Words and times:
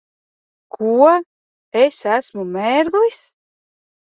Ko? 0.77 1.11
Es 1.83 1.99
esmu 2.15 2.47
mērglis? 2.57 3.23